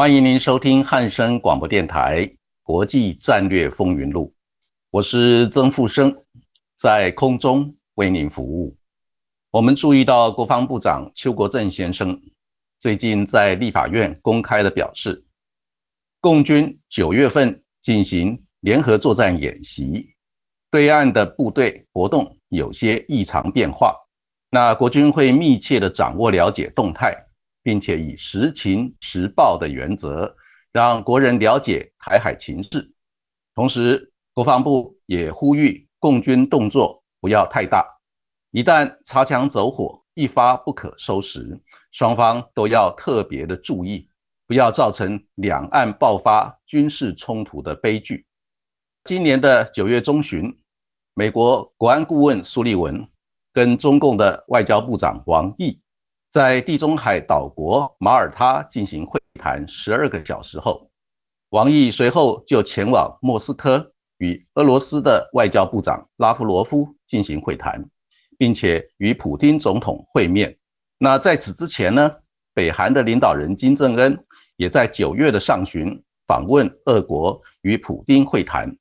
[0.00, 2.24] 欢迎您收听汉声广播电台
[2.62, 4.32] 《国际战略风云录》。
[4.90, 6.24] 我是曾富生，
[6.74, 8.78] 在空中为您服务。
[9.50, 12.18] 我们注意到国防部长邱国正先生
[12.78, 15.22] 最近在立法院公开的表示，
[16.18, 20.14] 共军九月份进行联合作战演习，
[20.70, 23.94] 对岸的部队活动有些异常变化。
[24.48, 27.26] 那国军会密切的掌握了解动态，
[27.62, 30.36] 并且以实情实报的原则，
[30.72, 32.92] 让国人了解台海情势，
[33.54, 34.08] 同时。
[34.32, 37.84] 国防部也呼吁共军动作不要太大，
[38.52, 44.08] 一旦擦枪走火，一发不可收拾，双方都要特别的注意，
[44.46, 48.24] 不要造成两岸爆发军事冲突的悲剧。
[49.04, 50.56] 今年的九月中旬，
[51.12, 53.06] 美国国安顾问苏利文
[53.52, 55.78] 跟中共的外交部长王毅
[56.30, 60.88] 在地中海岛国马耳他进行会谈十二个小时后，
[61.48, 63.92] 王毅随后就前往莫斯科。
[64.18, 67.88] 与俄罗斯的外交部长拉夫罗夫进行会谈，
[68.36, 70.58] 并且与普京总统会面。
[70.98, 72.16] 那在此之前呢，
[72.52, 74.22] 北韩的领导人金正恩
[74.56, 78.76] 也在九月的上旬访问俄国，与普京会谈。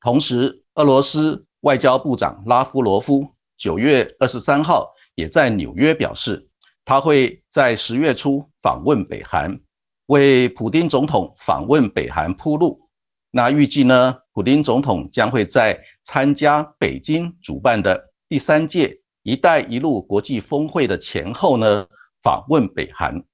[0.00, 6.45] 同时，俄罗斯外交部长拉夫罗夫九月二十三号也在纽约表示，
[6.86, 9.58] 他会在十月初访问北韩，
[10.06, 12.88] 为普京总统访问北韩铺路。
[13.32, 21.88] 那预计呢，普京总统将会在参加北京主办的第三届“一带一路”国际峰会的前后呢，
[22.22, 23.24] 访问北韩，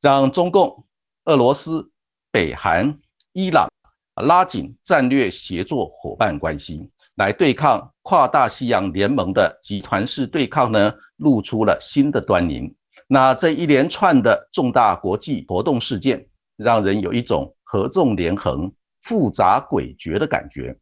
[0.00, 0.86] 让中共、
[1.24, 1.90] 俄罗斯、
[2.30, 3.00] 北韩、
[3.32, 3.68] 伊朗
[4.14, 12.72] 拉紧战略协作伙伴关系，来对抗跨大西洋联盟的集团式对抗呢，露出了新的端倪。
[13.12, 18.72] 那这一连串的重大国际活动事件，让人有一种合纵连横。
[19.02, 20.76] 复杂诡谲的感觉，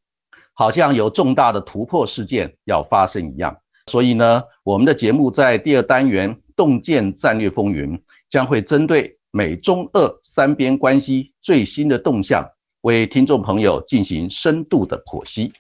[0.52, 3.56] 好像有重大的突破事件要发生一样。
[3.86, 7.96] 所以呢，我们的节目在第二单元“洞见战略风云”
[8.28, 12.44] 将会针对美中俄三边关系最新的动向，
[12.80, 15.52] 为听众朋友进行深度的剖析。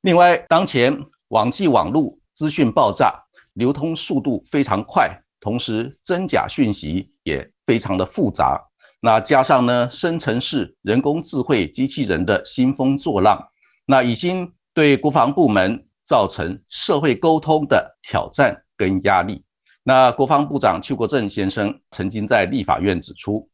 [0.00, 8.68] 另外，当前网际网络资讯爆炸，流通速度非常快，同时真假讯息也非常的复杂。
[9.00, 13.48] 那加上呢，生成式人工智慧机器人的兴风作浪，
[13.86, 19.44] 那已经对国防部门造成社会沟通的挑战跟压力。
[19.84, 23.48] 那国防部长邱国正先生曾经在立法院指出，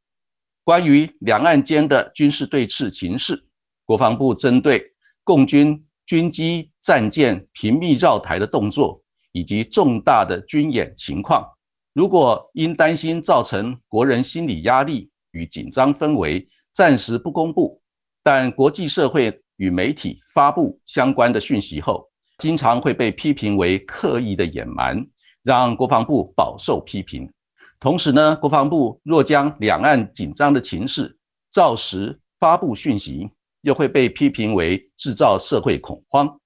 [0.64, 3.44] 关于两岸间的军事对峙情势，
[3.84, 9.02] 国防部针对共军军机战舰频密绕台的动作，
[9.32, 11.46] 以及重大的军演情况，
[11.94, 17.80] 如果因担心造成国人心理压力，与紧张氛围暂时不公布，
[18.24, 25.06] 但国际社会与媒体发布相关的讯息后，经常会被批评为刻意的隐瞒，
[25.44, 27.32] 让国防部饱受批评。
[27.78, 31.16] 同时呢，国防部若将两岸紧张的情势
[31.52, 36.40] 照实发布讯息，又会被批评为制造社会恐慌。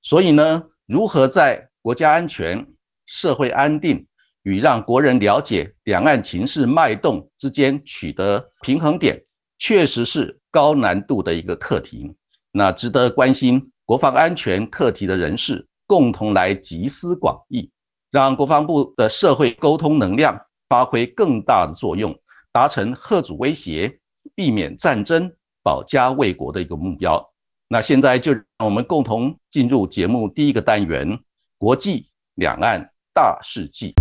[0.00, 2.66] 所以呢，如何在国家安全、
[3.04, 4.06] 社会安定？
[4.44, 9.24] 与让国人了解两岸情势脉动之间取得平衡点，
[9.58, 12.14] 确实是高难度的一个课题。
[12.52, 17.70] 那值得关心国防安全课题的人士共同来集思广益，
[18.10, 20.38] 让国防部的社会沟通能量
[20.68, 22.14] 发挥更大的作用，
[22.52, 23.98] 达成贺主威胁、
[24.34, 25.32] 避免战争、
[25.62, 27.32] 保家卫国的一个目标。
[27.66, 31.18] 那现在就让我们共同进入节目第一个单元：
[31.56, 33.94] 国际两岸大事记。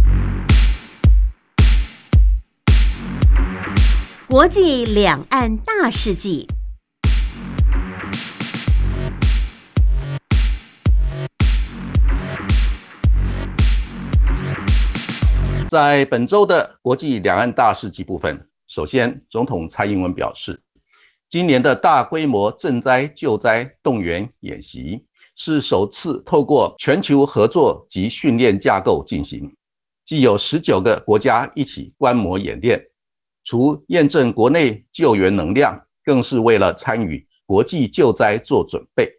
[4.33, 6.47] 国际两岸大事记，
[15.69, 20.63] 在本周的国际两岸大事记部分，首先，总统蔡英文表示，
[21.29, 25.05] 今年的大规模赈灾救灾动员演习
[25.35, 29.55] 是首次透过全球合作及训练架构进行，
[30.03, 32.83] 既有十九个国家一起观摩演练，
[33.43, 39.11] 除验证国内救援能量，更是为了参与国际救灾做准备。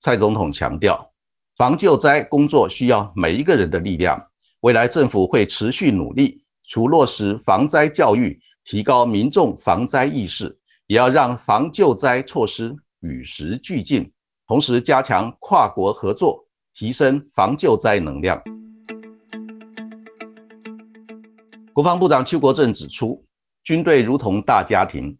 [0.00, 1.10] 蔡总统强调，
[1.56, 4.28] 防救灾工作需要每一个人的力量，
[4.60, 6.44] 未来政府会持续努力。
[6.66, 14.10] 除落实防灾教育，提高民众防灾意识，也要让防救灾措施与时俱进，
[14.46, 18.42] 同时加强跨国合作，提升防救灾能量。
[21.74, 23.22] 国防部长邱国正指出，
[23.64, 25.18] 军队如同大家庭，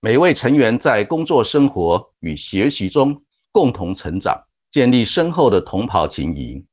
[0.00, 6.66] 每位成员在工作、生活与学习中共同成长，建立深厚的同袍情谊。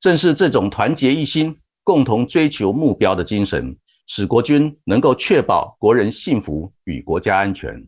[0.00, 1.58] 正是这种团结一心。
[1.86, 3.76] 共同追求目标的精神，
[4.06, 7.86] 使国军能够确保国人幸福与国家安全。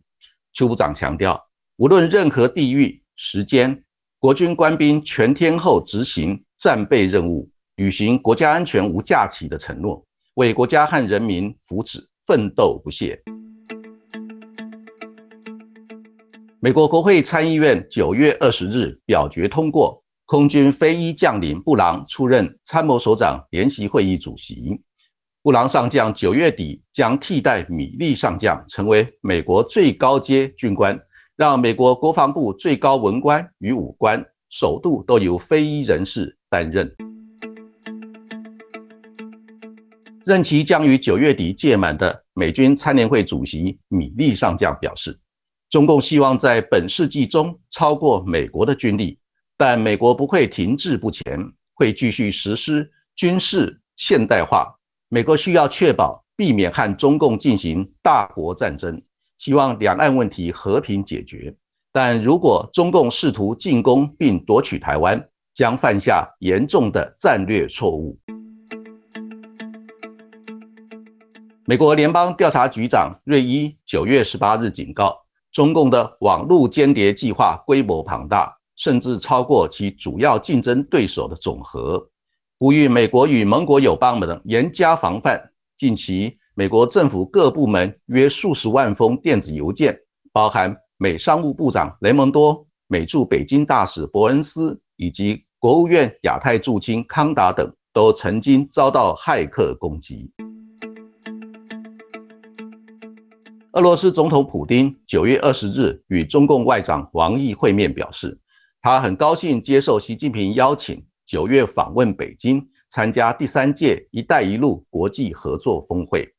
[0.53, 1.47] 邱部长强调，
[1.77, 3.83] 无论任何地域、时间，
[4.19, 13.23] 国军官兵全天候执行战备任务，履行国家安全无假期的承诺，为国家和人民福祉奋斗不懈。
[16.59, 20.03] 美国国会参议院九月二十日表决通过。
[20.29, 24.81] 空军飞一将领布朗出任参谋首长联席会议主席。
[25.41, 30.99] 布朗上将九月底将替代米利上将，成为美国最高阶军官，
[31.37, 37.06] 让美国国防部最高文官与武官首度都由非裔人士担任。
[40.27, 45.17] 任期将于九月底届满的美军参联会主席米利上将表示，
[45.69, 49.17] 中共希望在本世纪中超过美国的军力。
[49.55, 51.23] 但美国不会停滞不前，
[51.73, 54.77] 会继续实施军事现代化。
[55.07, 59.01] 美国需要确保避免和中共进行大国战争，
[59.37, 61.55] 希望两岸问题和平解决。
[61.93, 68.19] 但如果中共试图进攻并夺取台湾，将犯下严重的战略错误。
[71.69, 78.55] 美国联邦调查局长瑞伊九月十八日警告，中共的网络间谍计划规模庞大。
[78.77, 82.09] 甚至超过其主要竞争对手的总和，
[82.57, 85.51] 呼吁美国与盟国友邦们严加防范。
[85.77, 89.99] 近期，美国政府各部门约数十万封电子邮件，
[90.31, 100.31] 包含美商务部长雷蒙多、美驻北京大使伯恩斯以及国务院亚太驻青康达等，都曾经遭到骇客攻击。
[103.77, 108.39] 俄罗斯总统普京九月二十日与中共外长王毅会面，表示。
[108.81, 116.33] 他很高兴接受习近平邀请，九月访问北京，参加第三届“一带一路”国际合作峰会。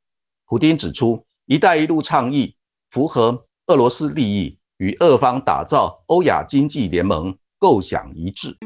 [0.46, 2.56] 普京指出，“一带一路”倡议
[2.90, 8.56] 符合俄罗斯利益，与俄方打造欧亚经济联盟构想一致。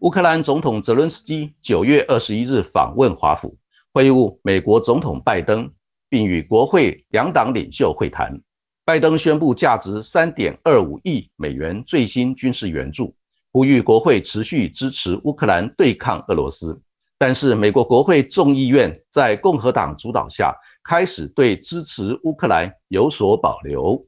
[0.00, 3.56] 乌克兰总统泽伦斯基九月二十一日访问华府，
[3.96, 5.72] 会晤美国总统拜登，
[6.10, 8.42] 并与国会两党领袖会谈。
[8.84, 13.16] 拜登宣布价值三点二五亿美元最新军事援助，
[13.52, 16.78] 呼吁国会持续支持乌克兰对抗俄罗斯。
[17.16, 20.54] 但是，美国国会众议院在共和党主导下，
[20.84, 24.04] 开始对支持乌克兰有所保留。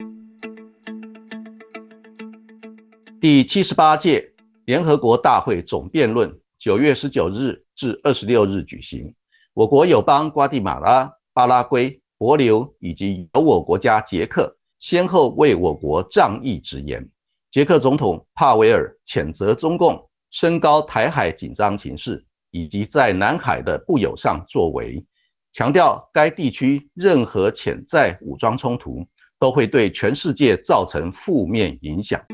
[3.22, 4.34] 第七十八届
[4.66, 9.14] 联合国大会总辩论九月十九日至二十六日举行，
[9.58, 14.56] 我国友邦瓜地马拉、巴拉圭、伯琉以及有我国家捷克。
[14.78, 17.04] 先后为我国仗义直言，
[17.50, 25.04] 捷克总统帕维尔谴责中共升高台海紧张情势以及在南海的不友善作为，
[25.52, 29.04] 强调该地区任何潜在武装冲突
[29.40, 32.24] 都会对全世界造成负面影响。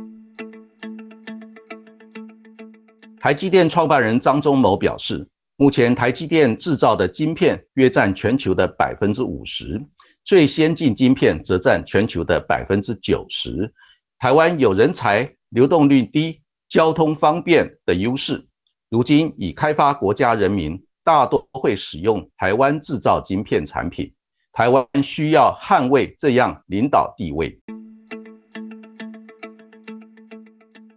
[3.19, 5.27] 台积电创办人张忠谋表示，
[5.57, 9.81] 目前台积电制造的晶片约占全球的百分之五十。
[10.25, 13.73] 最先进晶片则占全球的百分之九十。
[14.19, 18.45] 台湾有人才流动率低、交通方便的优势，
[18.91, 24.13] 如今已开发国家人民大多会使用台湾制造晶片产品。
[24.53, 27.61] 台湾需要捍卫这样领导地位。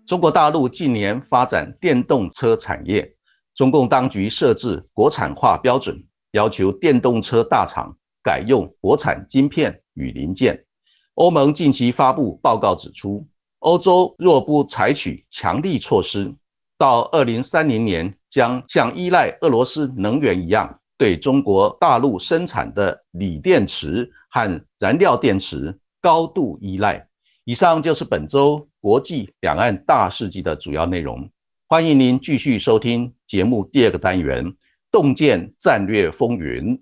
[0.08, 3.14] 中国大陆近年发展电动车产业，
[3.58, 7.98] 中共当局设置国产化标准，要求电动车大厂。
[8.24, 10.66] 改用国产晶片与零件。
[11.14, 13.26] 欧盟近期发布报告指出，
[13.60, 16.36] 欧洲若不采取强力措施，
[16.78, 27.08] 到二零三零年将像依赖俄罗斯能源一样，对中国大陆生产的锂电池和燃料电池高度依赖。
[27.46, 31.30] 以上就是本周国际两岸大事记的主要内容。
[31.70, 34.46] 欢迎您继续收听节目第二个单元
[34.90, 36.78] 《洞见战略风云》。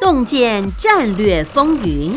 [0.00, 2.12] 洞见战略风云，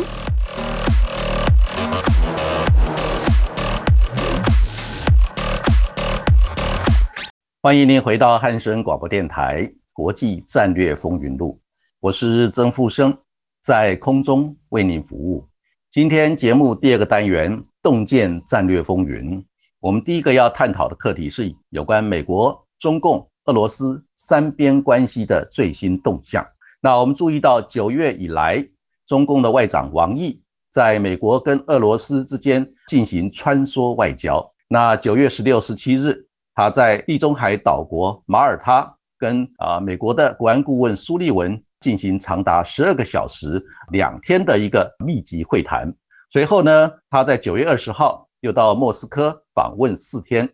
[7.63, 11.59] 欢迎您回到汉声广播电台《国际战略风云录》，
[11.99, 13.17] 我是曾富生，
[13.63, 15.49] 在空中为您服务。
[15.91, 17.51] 今天节目第二个单元
[17.81, 19.39] 《洞见战略风云》，
[19.79, 26.45] 我们第一个要探讨的课题是有关美国、中共、俄罗斯三边关系的最新动向。
[26.81, 28.67] 那我们注意到，九月以来，
[29.07, 34.53] 中共的外长王毅在美国跟俄罗斯之间进行穿梭外交。
[34.67, 45.93] 那九月十六、十七日，他在地中海岛国马耳他跟啊美国的国安顾问苏利文进行长达十二个小时、两天的一个密集会谈。
[46.31, 50.47] 随后呢，他在九月二十号又到莫斯科访问四天。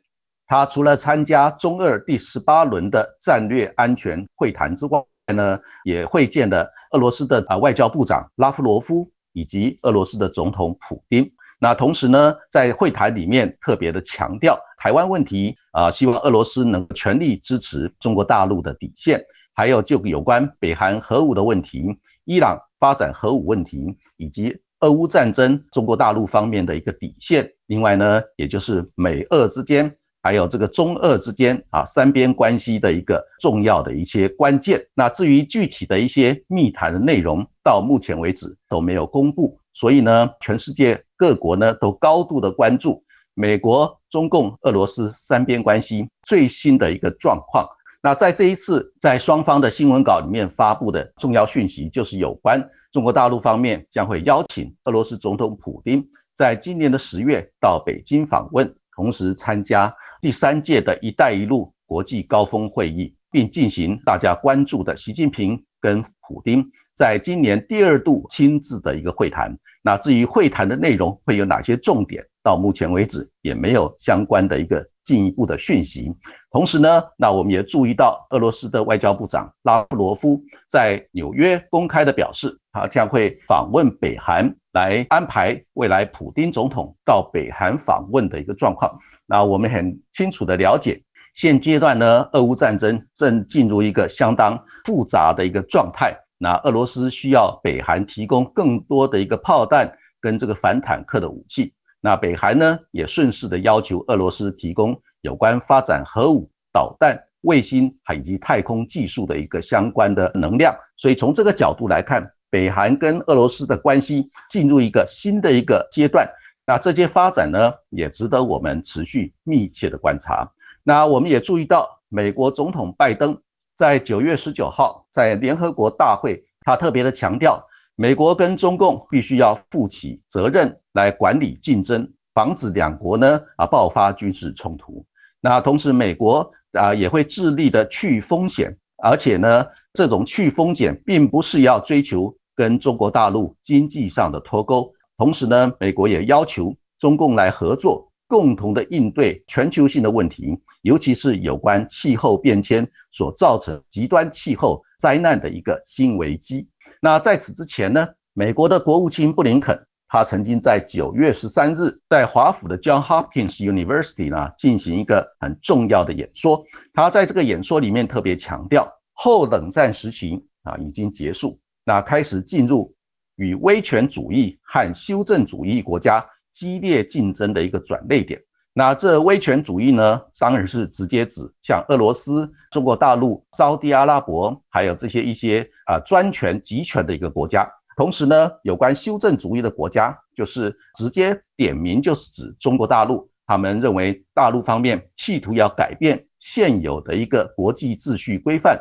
[0.47, 5.03] 他除了参加中俄第十八轮的战略安全会谈之外，
[5.33, 11.29] 呢，也会见了俄罗斯的啊外交部长拉夫罗夫以及俄罗斯的总统普京。
[11.59, 19.21] 那同时呢，在会谈里面特别的强调台湾问题啊，希望俄罗斯能全力支持中国大陆的底线，
[19.53, 21.83] 还有就有关北韩核武的问题、
[22.23, 27.49] 伊朗发展核武问题以及俄乌战争中国大陆方面的一个底线。
[27.67, 29.95] 另外呢，也就是美俄之间。
[30.21, 34.83] 还有这个中俄之间啊三边关系的一个重要的一些关键。
[34.95, 39.59] 那至于具体的一些密谈的内容，到目前为止都没有公布。
[39.73, 43.03] 所以呢，全世界各国呢都高度的关注
[43.35, 47.67] 美国、中共、俄罗斯三边关系最新的一个状况。
[48.05, 59.91] 那在这一次在双方的新闻稿里面发布的重要讯息，就是有关中国大陆方面将会邀请俄罗斯总统普京在今年的十月到北京访问，同时参加。
[60.21, 69.57] 第三届的一带一路国际高峰会议，并进行大家关注的习近平跟普京在今年第二度亲自的一个会谈。
[69.81, 76.11] 那至于会谈的内容会有哪些重点，到目前为止也没有相关的一个进一步的讯息。
[76.51, 88.97] 同时呢，那我们也注意到俄罗斯的外交部长拉夫罗夫在纽约公开的表示，他将会访问北韩，来安排未来普京总统到北韩访问的一个状况。
[89.25, 91.01] 那我们很清楚的了解，
[91.33, 96.17] 现阶段呢，俄乌战争正进入一个相当复杂的一个状态。
[96.37, 101.73] 那俄罗斯需要北韩提供更多的一个炮弹跟这个反坦克的武器。
[102.05, 110.71] 那北韩呢，也顺势的要求俄罗斯提供有关发展核武、导弹、卫星以及太空技术的一个相关的能量。
[110.97, 116.29] 所以从这个角度来看，北韩跟俄罗斯的关系进入一个新的一个阶段。
[116.67, 120.47] 那这些发展呢，也值得我们持续密切的观察。
[120.83, 123.35] 那我们也注意到，美国总统拜登
[123.73, 135.05] 在九月十九号在联合国大会，他特别的强调，美国跟中共必须要负起责任来管理竞争，防止两国呢啊爆发军事冲突。
[135.39, 144.91] 那同时，美国啊也会致力的去风险，而且呢，这种去风险并不是要追求跟中国大陆经济上的脱钩。
[145.17, 156.67] 同时呢，美国也要求中共来合作，共同的应对全球性的问题，尤其是有关气候变迁所造成极端气候灾难的一个新危机。
[157.01, 166.63] 那在此之前呢，美国的国务卿布林肯，他曾经在九月十三日在华府的 John Hopkins University 呢进行一个很重要的演说。
[166.93, 172.93] 他在这个演说里面特别强调，后冷战时期啊已经结束，那开始进入。
[173.37, 178.41] 与威权主义和修正主义国家激烈竞争的一个转捩点。
[178.71, 187.69] 那这威权主义呢，当然是直接指像俄罗斯、中国大陆、沙地阿拉伯，还有这些一些啊专权集权的一个国家。
[187.95, 193.29] 同时呢，有关修正主义的国家，就是直接点名，就是指中国大陆。
[193.47, 198.79] 他们认为大陆方面企图要改变现有的一个国际秩序规范，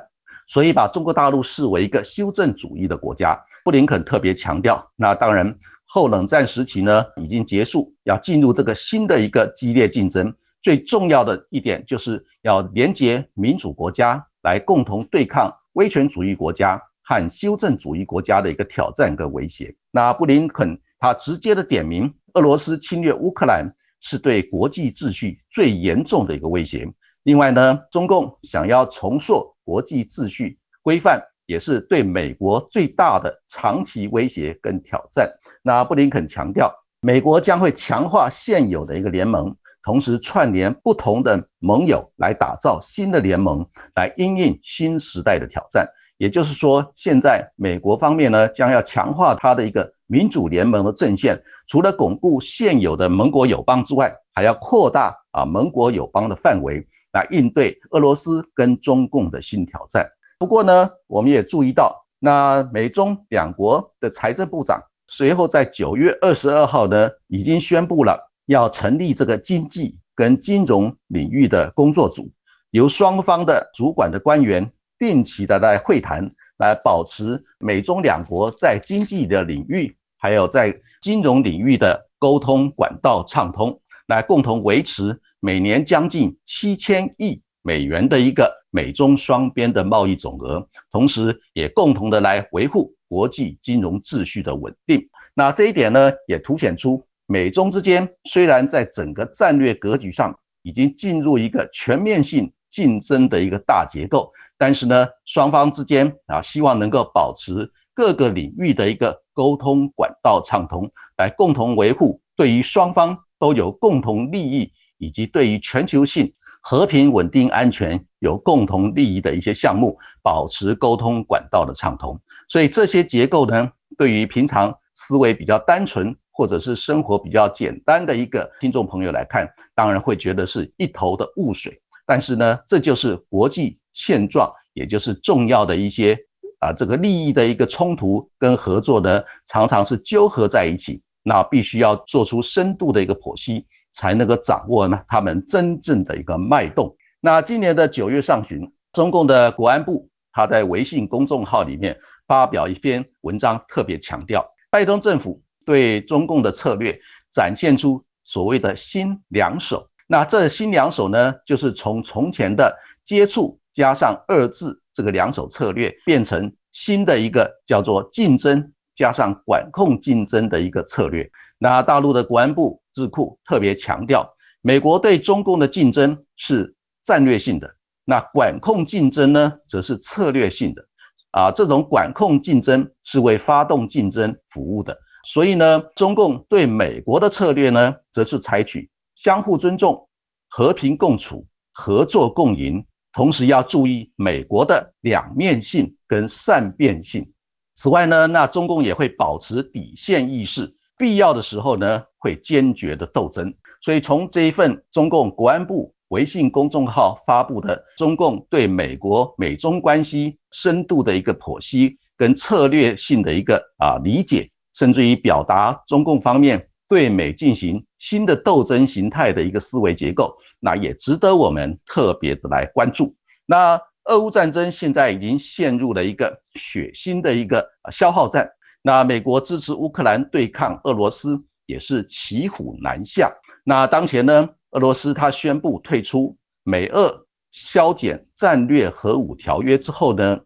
[0.48, 3.38] 所以把中国大陆视为一个修正主义的国家。
[3.62, 5.54] 布林肯特别强调，那当然
[5.86, 10.34] 后冷战时期呢已经结束，要进入这个新的一个激烈竞争。
[10.62, 19.74] 最重要的一点就是要连接民主国家，来共同对抗威权主义国家和修正主义国家的一个挑战跟威胁。
[19.90, 23.70] 那布林肯他直接的点名，俄罗斯侵略乌克兰
[24.00, 26.88] 是对国际秩序最严重的一个威胁。
[27.24, 35.30] 另外呢，中共想要重塑国际秩序规范，也是对美国最大的长期威胁跟挑战。
[35.62, 36.70] 那布林肯强调，
[37.00, 45.88] 美国将会强化现有的一个联盟，同时串联不同的盟友来打造新的联盟，来应应新时代的挑战。
[46.18, 56.86] 也就是说，现在美国方面呢，将要强化它的一个民主联盟的阵线，除了巩固现有的盟国友邦之外，还要扩大啊盟国友邦的范围。
[57.14, 60.04] 来应对俄罗斯跟中共的新挑战。
[60.36, 72.28] 不过呢，我们也注意到，那美中两国的财政部长随后在九月二十二号呢，已经宣布了要成立这个经济跟金融领域的工作组，
[72.72, 74.68] 由双方的主管的官员
[74.98, 85.20] 定期的来会谈，来保持美中两国在经济的领域还有在金融领域的沟通管道畅通，来共同维持。
[85.40, 95.06] 每年将近七千亿美元的一个美中双边的贸易总额，同时也共同的来维护国际金融秩序的稳定。
[95.34, 114.72] 那这一点呢，也凸显出美中之间虽然在整个战略格局上已经进入一个全面性竞争的一个大结构，但是呢，双方之间啊，希望能够保持各个领域的一个沟通管道畅通，来共同维护对于双方都有共同利益。
[114.96, 116.32] 以及对于全球性
[116.62, 122.18] 和平、稳定、安全有共同利益的一些项目，保持沟通管道的畅通。
[122.48, 131.82] 所以这些结构呢，对于平常思维比较单纯或者是生活比较简单的一个听众朋友来看，当然会觉得是一头的雾水。
[132.06, 136.18] 但是呢，这就是国际现状，也就是重要的一些
[136.60, 141.02] 啊这个利益的一个冲突跟合作呢，常常是纠合在一起。
[141.22, 143.66] 那必须要做出深度的一个剖析。
[143.96, 146.96] 才能够掌握呢他们真正的一个脉动。
[147.20, 159.88] 那今年的九月上旬，中共的国安部他在微信公众号里面发表一篇文章，特别强调拜登政府对中共的策略展现出所谓的新两手。
[160.06, 171.30] 那这新两手呢，就是从从前的接触加上二字这个两手策略，变成新的一个叫做竞争加上管控竞争的一个策略。
[171.58, 180.86] 那大陆的国安部智库特别强调，美国对中共的竞争是战略性的，那管控竞争呢，则是策略性的。
[181.30, 184.96] 啊，这种管控竞争是为发动竞争服务的。
[185.24, 190.08] 所以呢，中共对美国的策略呢，则是采取相互尊重、
[190.48, 197.30] 和平共处、合作共赢，同时要注意美国的两面性跟善变性。
[197.76, 200.74] 此外呢，那中共也会保持底线意识。
[200.96, 203.52] 必要的时候呢，会坚决的斗争。
[203.80, 223.16] 所以从这一份中共国安部微信公众号发布的中共对美国美中关系深度的一个剖析跟策略性的一个啊理解，甚至于表达中共方面对美进行新的斗争形态的一个思维结构，那也值得我们特别的来关注。
[223.46, 228.48] 那俄乌战争现在已经陷入了一个血腥的一个消耗战。
[228.80, 233.34] 那美国支持乌克兰对抗俄罗斯也是骑虎难下。
[233.64, 240.38] 那当前呢，俄罗斯他宣布退出美俄削减战略核武条约之后呢，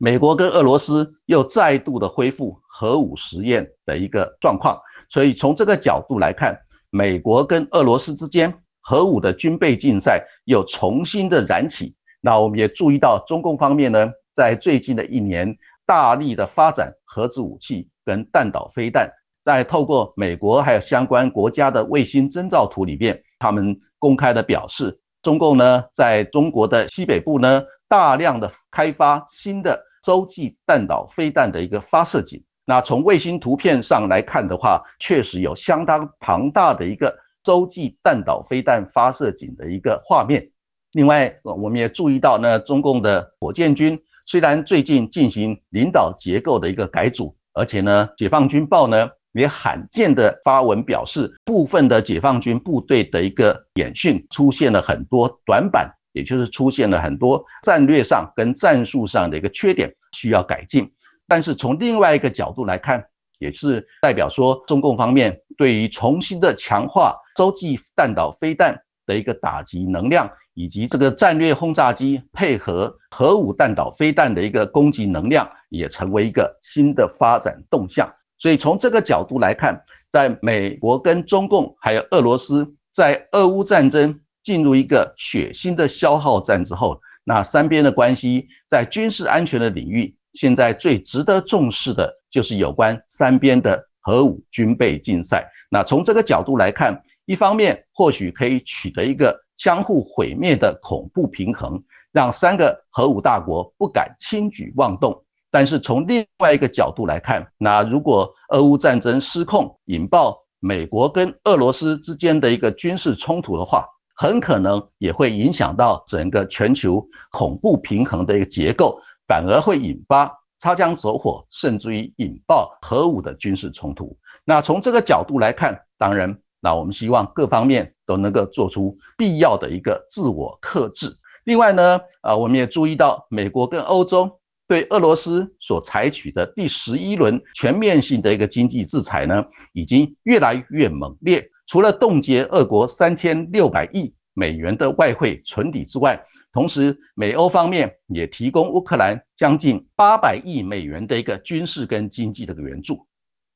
[0.00, 4.76] 美国跟俄罗斯又再度的恢复核武实验的一个状况。
[5.10, 6.58] 所以从这个角度来看，
[6.90, 11.94] 美国跟俄罗斯之间核武的军备竞赛又重新的燃起。
[12.20, 15.56] 那我们也注意到，中共方面呢，在最近的一年。
[15.86, 19.10] 大力的发展核子武器跟弹道飞弹，
[19.44, 32.42] 在透过美国还有相关国家的卫星征兆图里面，他们公开的表示，中共呢在中国的西北部呢大量的开发新的洲际弹道飞弹的一个发射井。
[32.66, 40.50] 那从卫星图片上来看的话，确实有相当庞大的一个洲际弹道飞弹发射井的一个画面。
[40.92, 44.00] 另外，我们也注意到呢，中共的火箭军。
[44.26, 60.90] 虽然最近进行领导结构的一个改组，而且呢，解放军报呢也罕见的发文表示，部分的解放军部队的一个演训出现了很多短板，也就是出现了很多战略上跟战术上的一个缺点需要改进。
[61.26, 63.04] 但是从另外一个角度来看，
[63.38, 70.30] 也是代表说中共方面对于重新的强化洲际弹道飞弹的一个打击能量。
[70.56, 78.08] 以及这个战略轰炸机配合核武弹道飞弹的一个攻击能量，也成为一个新的发展动向。
[78.38, 79.82] 所以从这个角度来看，
[80.12, 95.50] 在美国跟中共还有俄罗斯在俄乌战争进入一个血腥的消耗战之后，那三边的关系在军事安全的领域，现在最值得重视的就是有关三边的核武军备竞赛。
[95.70, 105.24] 那从这个角度来看，一方面或许可以取得一个相互毁灭的恐怖平衡，让三个核武大国不敢轻举妄动。
[105.50, 124.16] 但是从另外一个角度来看，那如果俄乌战争失控，引爆美国跟俄罗斯之间的一个军事冲突的话，很可能也会影响到整个全球恐怖平衡的一个结构，反而会引发擦枪走火，甚至于引爆核武的军事冲突。
[124.44, 131.16] 那从这个角度来看，当然，那我们希望各方面都能够做出必要的一个自我克制。
[131.44, 134.40] 另外呢，啊，我们也注意到美国跟欧洲。
[134.66, 141.46] 对俄罗斯所采取的第十一轮全面性的一个经济制裁呢，已经越来越猛烈。
[141.66, 146.18] 除了冻结俄国三千六百亿美元的外汇存底之外，
[146.54, 153.08] 同时美欧方面也提供乌克兰将近八百亿美元的一个军事跟经济的援助，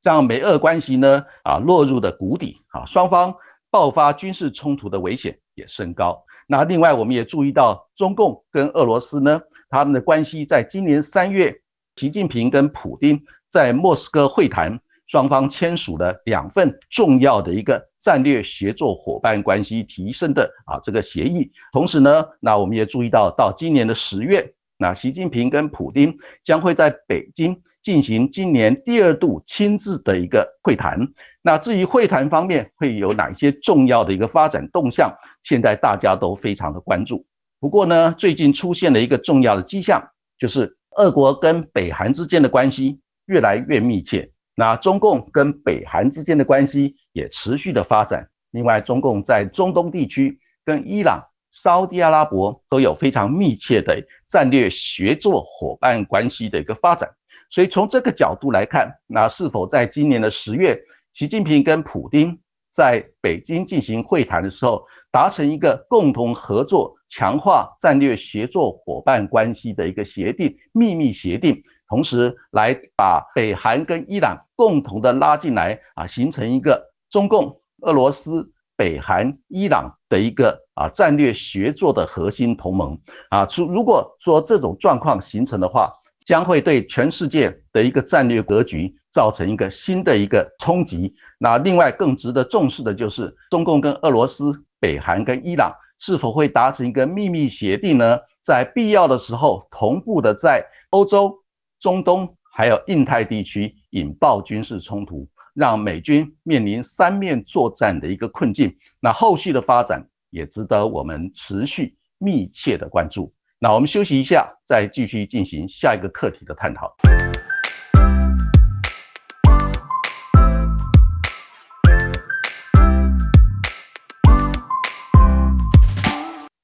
[0.02, 3.36] 让美俄关系呢啊落入的谷底啊，双方
[3.70, 6.24] 爆发军事冲突的危险也升高。
[6.48, 9.40] 那另外我们也注意到，中共跟俄罗斯呢。
[9.70, 11.60] 他们的关系在今年三月，
[11.94, 21.50] 习近平跟普京在莫斯科会谈，双方签署了两份重要的一个战略协作伙伴关系提升的啊这个协议。
[21.72, 31.08] 同时呢，那我们也注意到，到今年的十月，那习近平跟普京将会在北京进行今年第二度亲自的一个会谈。
[31.42, 37.24] 那至于会谈方面会有哪一些重要的一个发展动向，现在大家都非常的关注。
[37.60, 44.30] 不过呢，最近出现了一个重要的迹象，就是俄国跟北韩之间的关系越来越密切。
[44.58, 48.28] 那中共跟北韩之间的关系也持续的发展。
[48.50, 57.08] 另外，中共在中东地区跟伊朗、沙地阿拉伯都有非常密切的战略协作伙伴关系的一个发展。
[57.48, 60.76] 所以从这个角度来看，那是否在今年的十月，
[61.12, 62.36] 习近平跟普京
[62.68, 66.92] 在北京进行会谈的时候，达成一个共同合作？
[67.10, 82.98] 强化战略协作伙伴关系的一个协定，秘密协定，同时来把北韩跟伊朗共同的拉进来啊，形成一个中共、俄罗斯、北韩、伊朗的一个啊战略协作的核心同盟
[83.30, 83.46] 啊。
[83.46, 85.90] 除如果说这种状况形成的话，
[86.26, 91.14] 将会对全世界的一个战略格局造成一个新的一个冲击。
[91.38, 95.74] 那另外更值得重视的就是中共跟俄罗斯、北韩跟伊朗。
[96.00, 98.20] 是否会达成一个秘密协定呢？
[98.40, 101.36] 在必要的时候，同步的在欧洲、
[101.80, 108.76] 中东还有印太地区引爆军事冲突，让美军面临三面作战的一个困境。
[108.98, 113.32] 那后续的发展也值得我们持续密切的关注。
[113.60, 116.96] 那我们休息一下，再继续进行下一个课题的探讨。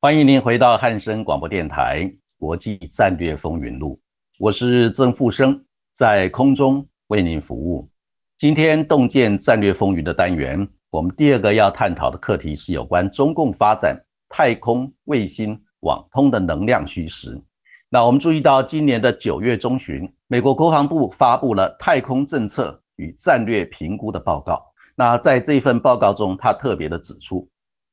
[0.00, 2.00] 欢迎您回到汉声广播电台
[2.36, 3.98] 《国际战略风云录》，
[4.38, 7.88] 我是曾富生，在空中为您服务。
[8.36, 13.96] 今天洞见战略风云的单元，我们第二个要探讨的课题是有关中共发展
[14.28, 17.40] 太空卫星网通的能量虚实。
[17.88, 24.60] 那我们注意到，今年的九月中旬，美国国防部发布了太空政策与战略评估的报告。
[24.96, 27.48] 那在这份报告中，他特别的指出，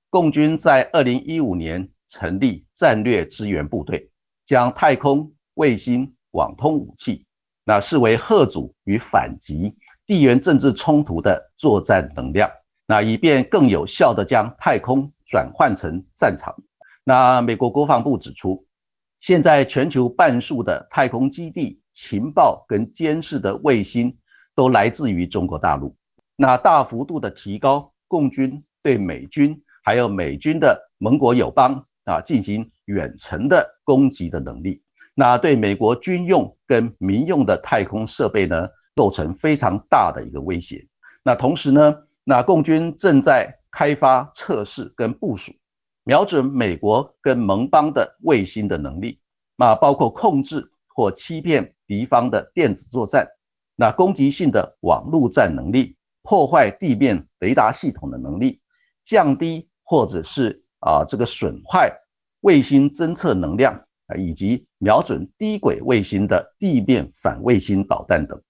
[0.09, 1.87] 共军在二零一五年。
[2.13, 4.09] 成立战略支援部队，
[4.45, 7.25] 将太空卫星网通武器，
[7.63, 12.49] 那视为贺阻与反击地缘政治冲突的作战能量，
[12.85, 16.55] 那以便更有效地将太空转换成战场。
[17.03, 18.65] 那美国国防部指出，
[19.19, 24.17] 现在全球半数的太空基地情报跟监视的卫星
[24.55, 25.95] 都来自于中国大陆，
[26.35, 31.85] 那大幅度的提高共军对美军还有美军的盟国友邦。
[32.05, 34.81] 啊，进行远程的攻击的能力，
[35.13, 40.87] 那对美国军用跟民用的太空设备呢，构成非常大的一个威胁。
[41.23, 45.51] 那同时呢，那共军正在开发、测试跟部署，
[46.03, 49.19] 瞄准美国跟盟邦的卫星的能力，
[49.55, 53.27] 那包括控制或欺骗敌方的电子作战，
[53.75, 58.61] 那攻击性的网络战能力，破坏地面雷达系统的能力，
[59.03, 60.63] 降低或者是。
[60.83, 61.95] 啊，这个损坏
[62.39, 63.79] 卫星侦测能量
[64.17, 68.41] 以及瞄准低轨卫星的地面反卫星导弹等。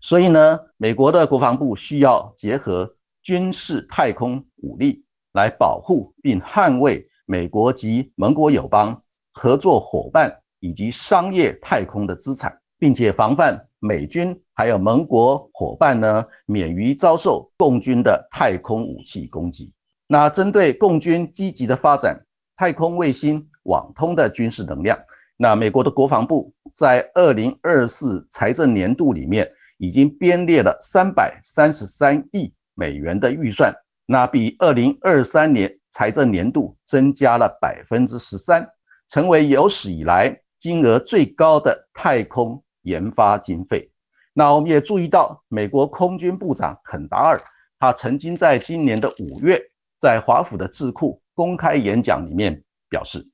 [0.00, 9.02] 所以呢，美国的国防部需要结合军事太空武力来保护并捍卫美国及盟国友邦、
[9.32, 19.72] 合作伙伴以及商业太空的资产，并且防范美军还有盟国伙伴呢免于遭受共军的太空武器攻击。
[20.06, 22.24] 那针对共军积极的发展
[22.56, 24.98] 太空卫星网通的军事能量，
[25.36, 33.74] 那美国的国防部在二零二四财政年度里面已经编列了三百三十三亿美元的预算。
[34.06, 38.68] 那比二零二三年财政年度增加了百分之十三，
[39.08, 43.90] 成为有史以来金额最高的太空研发经费。
[44.34, 47.40] 那我们也注意到，美国空军部长肯达尔，
[47.78, 49.60] 他曾经在今年的五月，
[49.98, 53.26] 在华府的智库公开演讲里面表示，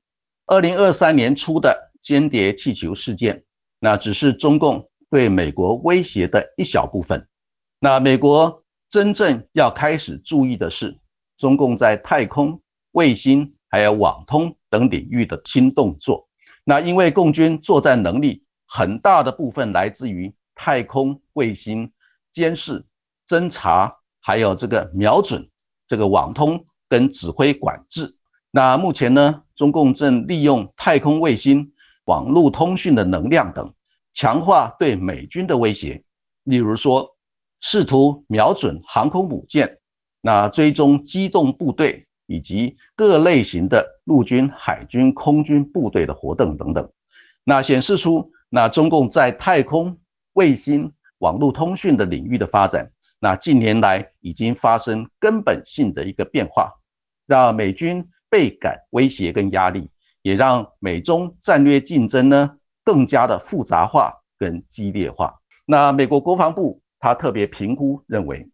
[0.51, 3.45] 二零二三年初的间谍气球事件，
[3.79, 7.25] 那只是中共对美国威胁的一小部分。
[7.79, 8.61] 那美国。
[8.89, 10.99] 真正要开始注意的是，
[11.37, 12.61] 中共在太空、
[12.91, 16.27] 卫星还有网通等领域的新动作。
[16.65, 21.89] 那因为共军作战能力很大的部分来自于太空、卫星
[22.33, 22.83] 监视、
[23.25, 25.49] 侦察，还有这个瞄准、
[25.87, 28.17] 这个网通跟指挥管制。
[28.51, 31.71] 那目前呢，中共正利用太空、卫星、
[32.05, 33.71] 网络通讯的能量等，
[34.11, 36.03] 强化对美军的威胁。
[36.45, 37.15] 例如说。
[37.63, 39.77] 试图瞄准航空母舰，
[40.19, 46.91] 那追踪机动部队以及各类型的陆军、海军、空军部队的活动等等，
[47.43, 49.99] 那显示出那中共在太空、
[50.33, 56.73] 卫星、网络通讯的领域的发展，那近年来已经发生根本性的一个变化，
[57.27, 59.91] 让美军倍感威胁跟压力，
[60.23, 65.35] 也让美中战略竞争呢更加的复杂化跟激烈化。
[65.67, 66.81] 那美国国防部。
[67.03, 68.47] 他特别评估认为，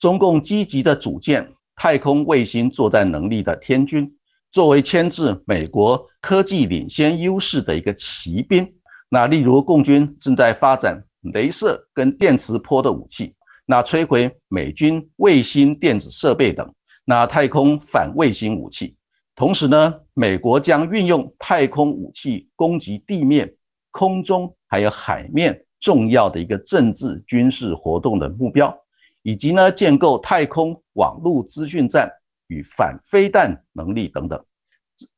[0.00, 4.12] 中共积极的组建太空卫星作战能力的天军，
[4.50, 8.68] 作为牵制美国科技领先优势的一个骑兵。
[9.08, 13.32] 那例如，共军正在发展镭射跟电磁波的武器，
[13.64, 18.96] 那摧毁美军卫星电子设备等，那太空反卫星武器。
[19.34, 23.54] 同时呢，美国将运用太空武器攻击地面、
[23.90, 25.64] 空中还有海面。
[25.80, 28.74] 重要的一个政治军事活动的目标，
[29.20, 32.10] 以及呢建构太空网络资讯站
[32.46, 34.42] 与反飞弹能力等等，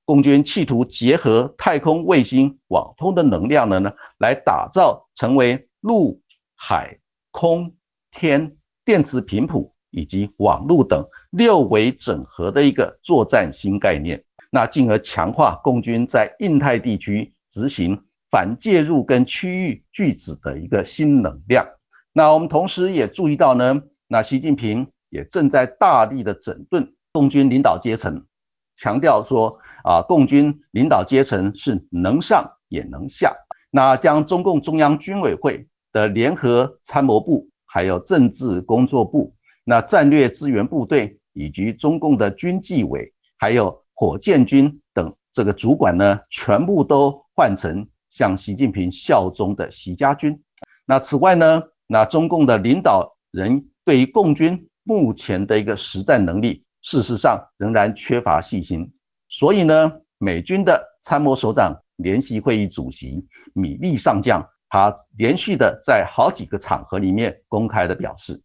[0.04, 6.20] 共军企图结合太空卫星网通的能量呢，来打造成为陆
[6.56, 6.98] 海
[7.30, 7.72] 空
[8.10, 18.00] 天电磁频谱以及网络等六维整合的一个作战新概念，那进而强化共军在印太地区执行。
[18.28, 21.64] 反介入跟区域拒止的一个新能量。
[22.12, 28.26] 那我们同时也注意到呢，那习近平也正在大力的整顿共军领导阶层，
[28.74, 33.32] 强调说啊，共军领导阶层是能上也能下。
[33.70, 39.35] 那将中共中央军委会的联合参谋部、还有政治工作部、
[39.68, 47.86] 那战略支援部队以及中共的军纪委、还有火箭军等这个主管呢，全部都换成。
[48.08, 50.42] 向习近平效忠的习家军。
[50.86, 51.62] 那此外呢？
[51.86, 58.90] 那中共的领导人对于共军目前的一个实战能力，事实上仍然缺乏信心。
[59.28, 68.40] 所以呢，美军的参谋首长联席会议主席米利上将，他连续的在好几个场合里面公开的表示，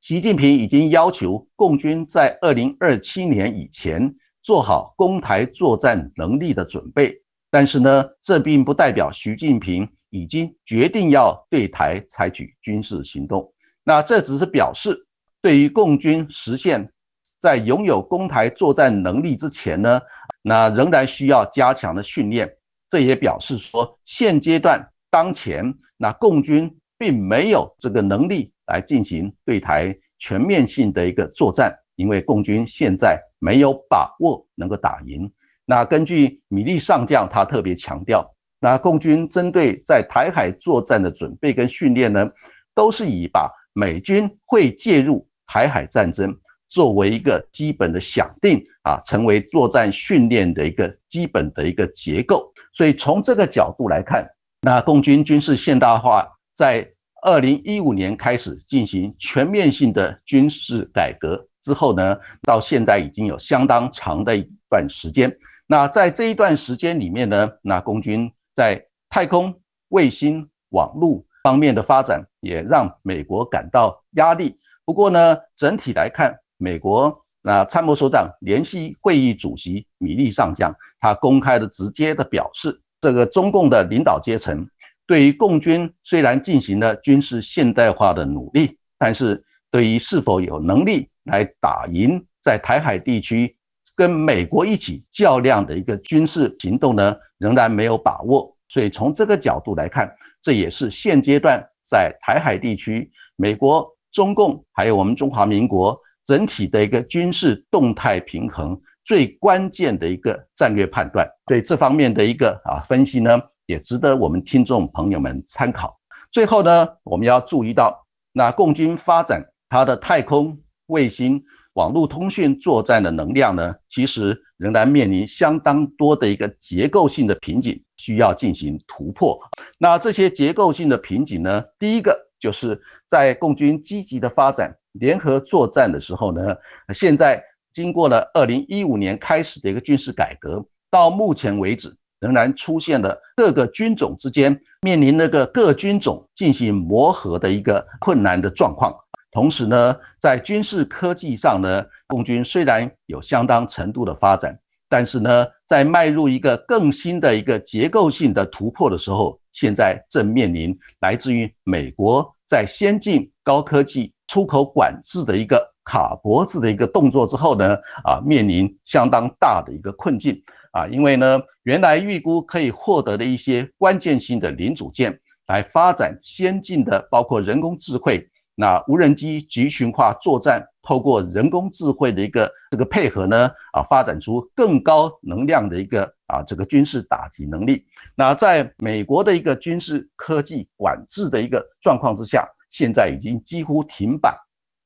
[0.00, 7.22] 习近平已经要求共军在二零二七年以前做好攻台作战能力的准备。
[7.50, 13.52] 但是呢，这并不代表习近平已经决定要对台采取军事行动。
[13.84, 15.06] 那这只是表示，
[15.42, 16.90] 对于共军实现，
[17.38, 20.00] 在拥有攻台作战能力之前呢，
[20.40, 22.50] 那仍然需要加强的训练。
[22.88, 35.30] 这也表示说，现阶段当前，那共军并没有这个能力来进行对台全面性的一个作战，因为共军现在没有把握能够打赢。
[35.66, 42.30] 那根据米利上将，他特别强调，那共军针对在台海作战的准备跟训练呢，
[42.74, 46.36] 都是以把美军会介入台海战争
[46.68, 52.52] 作为一个基本的想定啊，成为作战训练的一个基本的一个结构。
[52.72, 54.28] 所以从这个角度来看，
[54.62, 56.88] 那共军军事现代化在
[57.22, 65.36] 二零一五年开始进行全面性的军事改革之后呢，到现在已经有相当长的一段时间。
[65.66, 74.58] 那在这一段时间里面呢，那共军在太空、卫星、网络方面的发展，也让美国感到压力。
[74.84, 84.66] 不过呢，整体来看，美国那参谋首长联席会议主席米利上将，他公开的直接的表示，这个中共的领导阶层
[85.10, 93.56] 对于共军虽然进行了军事现代化的努力，但是对于是否有能力来打赢在台海地区
[93.96, 98.56] 跟美国一起较量的一个军事行动呢，仍然没有把握。
[98.68, 100.08] 所以从这个角度来看，
[100.40, 106.00] 这也是现阶段在台海地区，美国、中共还有我们中华民国。
[106.24, 116.00] 整体的一个军事动态平衡最关键的一个战略判断，对这方面的一个啊分析呢，也值得我们听众朋友们参考。
[116.32, 121.40] 最后呢，我们要注意到，那共军发展它的太空、卫星、
[121.74, 129.38] 网络通讯作战的能量呢，其实仍然面临相当多的一个结构性的瓶颈，需要进行突破。
[129.78, 134.76] 那这些结构性的瓶颈呢，第一个就是在共军积极的发展。
[134.94, 136.56] 联合作战的时候呢，
[136.92, 137.40] 现在
[137.72, 148.94] 经过了二零一五年开始的一个军事改革，到目前为止仍然出现了各个军种之间面临那个各军种进行磨合的一个困难的状况。
[149.32, 164.12] 同时呢，在军事科技上呢，共军虽然有相当程度的发展，但是呢，在迈入一个更新的一个结构性的突破的时候，现在正面临来自于美国在先进高科技。
[164.30, 187.86] 出口管制的一个卡脖子的一个动作之后呢，啊，面临相当大的一个困境啊，因为呢，原来预估可以获得的一些关键性的零组件，来发展先进的包括人工智慧，那无人机集群化作战，透过人工智慧的一个这个配合呢，啊，发展出更高能量的一个啊这个军事打击能力。
[188.14, 192.48] 那在美国的一个军事科技管制的一个状况之下。
[192.70, 194.38] 现在已经几乎停摆。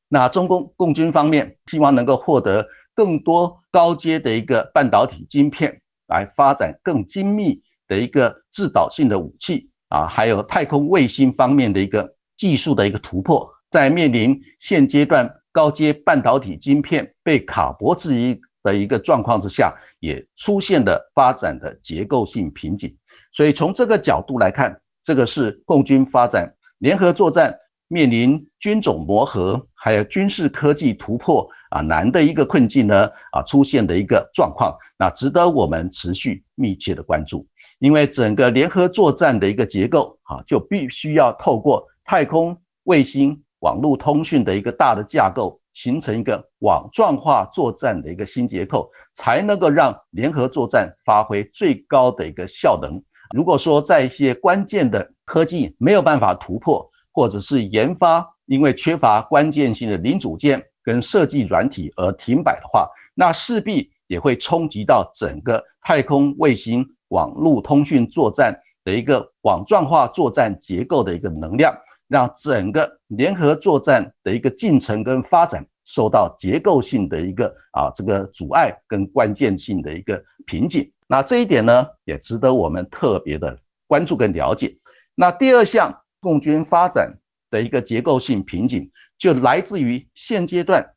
[0.09, 13.51] 那中共共军方面希望能够获得更多高阶的一个半导体晶片，来发展更精密的一个制导性的武器啊，还有太空卫星方面的一个技术的一个突破。
[13.71, 22.97] 在面临现阶段高阶半导体晶片被卡脖子一的一个状况之下，也出现了发展的结构性瓶颈。
[23.33, 27.59] 所以从这个角度来看，这个是共军发展联合作战。
[27.89, 37.47] 面临军种磨合，还有军事科技突破啊难的一个困境呢啊出现的一个状况，那值得我们持续密切的关注。
[37.81, 53.03] 因为整个联合作战的一个结构啊，就必须要透过太空、卫星、网络通讯的一个大的架构，形成一个网状化作战的一个新结构，才能够让联合作战发挥最高的一个效能。
[53.35, 71.75] 如果说在一些关键的科技没有办法突破，或者是研发因为缺乏关键性的零组件跟设计软体而停摆的话，那势必也会冲击到整个太空卫星网络通讯作战的一个网状化作战结构的一个能量，
[72.07, 80.93] 让整个联合作战的一个进程跟发展受到结构性的一个啊这个阻碍跟关键性的一个瓶颈。
[81.09, 84.77] 那这一点呢，也值得我们特别的关注跟了解。
[85.15, 86.01] 那第二项。
[86.25, 87.19] 共军发展
[87.51, 90.95] 的一个结构性瓶颈，就来自于现阶段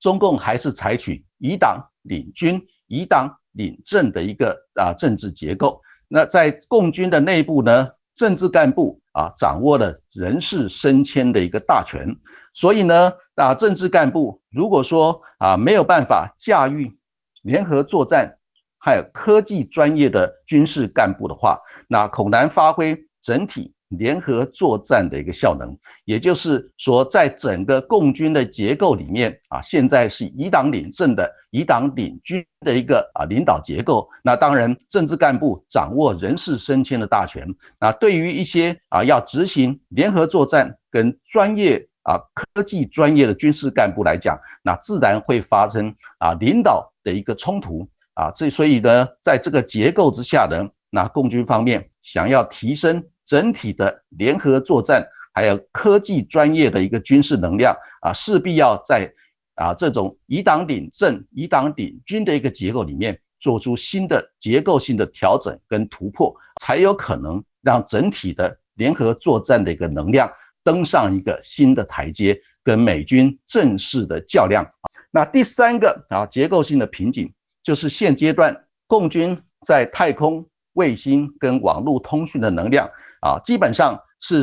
[0.00, 5.80] 中共还是采取以党领军、以党领政的一个啊政治结构。
[6.08, 12.16] 那在共军的内部呢，政治干部啊掌握了人事升迁的一个大权，
[12.52, 16.98] 所以呢啊政治干部如果说啊没有办法驾驭
[17.42, 18.38] 联合作战，
[18.78, 23.74] 还有科技专业的军事干部的话，那恐难发挥整体。
[23.90, 34.08] 联合作战的一个效能，也就是说，在整个共军的结构里面啊，现在是以党领政的、以党领军的一个啊领导结构。
[34.22, 37.44] 那当然，政治干部掌握人事升迁的大权。
[37.80, 48.30] 那对于一些啊要执行联合作战跟专业啊科技专业的军事干部来讲，那自然会发生啊领导的一个冲突啊。
[48.30, 53.04] 这所以呢，在这个结构之下呢，那共军方面想要提升。
[53.30, 57.72] 整体的联合作战，还有科技专业的一个军事能量
[58.02, 59.08] 啊，势必要在
[59.54, 70.28] 啊这种以党领政、以党领军的一个结构里面，做出新的结构性的调整跟突破，才有可能让整体的联合作战的一个能量
[70.64, 74.68] 登上一个新的台阶，跟美军正式的较量。
[75.12, 82.90] 那第三个啊结构性的瓶颈，就是现阶段共军在太空、卫星跟网络通讯的能量。
[83.20, 84.42] 啊，基本上是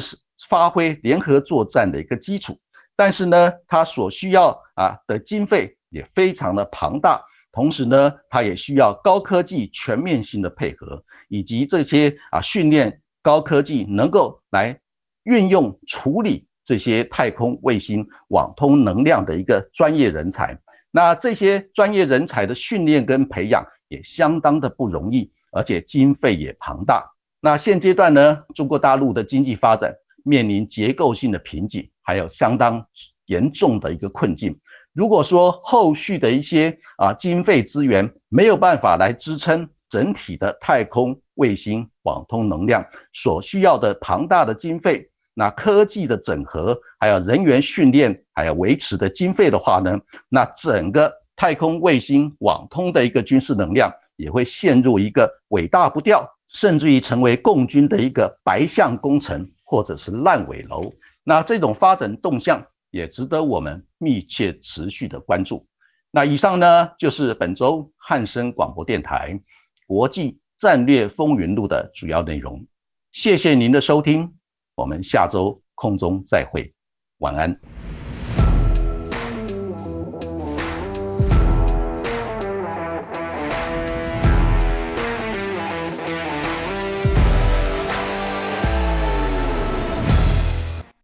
[0.49, 2.59] 发挥联合作战的一个基础，
[2.95, 7.21] 但是呢，它所需要啊的经费也非常的庞大，
[7.51, 14.79] 同时呢，它也需要高科技全面性的配合，以及这些啊训练高科技能够来
[15.23, 20.57] 运用处理这些太空卫星网通能量的一个专业人才。
[20.91, 27.11] 那这些专业人才的训练跟培养也相当的不容易，而且经费也庞大。
[27.39, 32.85] 那现阶段呢，中国大陆的经济发展面临结构性的瓶颈，还有相当
[33.27, 34.59] 严重的一个困境。
[34.93, 42.83] 如果说后续的一些啊经费资源没有办法来支撑整体的太空卫星网通能量
[43.13, 60.81] 所需要的庞大的经费，那科技的整合，还有人员训练，还有维持的经费的话呢，那整个太空卫星网通的一个军事能量也会陷入一个尾大不掉，甚至于成为共军的一个白象工程或者是烂尾楼。
[61.23, 65.67] 那这种发展动向也值得我们密切持续的关注。
[66.11, 69.39] 那以上呢就是本周汉声广播电台
[69.85, 72.65] 国际战略风云录的主要内容。
[73.11, 74.35] 谢谢您的收听。
[74.75, 76.73] 我们下周空中再会，
[77.17, 77.96] 晚安。